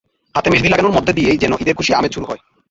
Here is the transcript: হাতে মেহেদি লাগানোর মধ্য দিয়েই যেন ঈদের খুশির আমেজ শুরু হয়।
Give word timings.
হাতে 0.35 0.47
মেহেদি 0.49 0.69
লাগানোর 0.69 0.95
মধ্য 0.97 1.09
দিয়েই 1.17 1.41
যেন 1.41 1.51
ঈদের 1.61 1.77
খুশির 1.77 1.97
আমেজ 1.99 2.11
শুরু 2.13 2.25
হয়। 2.27 2.41